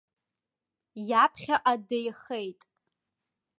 [1.09, 2.61] Иаԥхьаҟа деихеит.